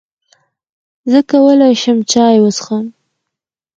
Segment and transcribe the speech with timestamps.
[1.11, 2.85] زۀ کولای شم چای وڅښم؟